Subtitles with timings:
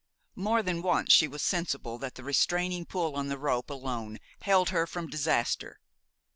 [0.33, 4.69] More than once she was sensible that the restraining pull on the rope alone held
[4.69, 5.79] her from disaster.